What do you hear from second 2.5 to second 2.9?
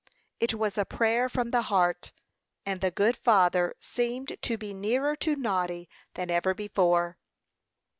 and the